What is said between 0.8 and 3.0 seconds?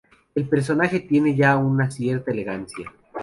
tiene ya una cierta elegancia.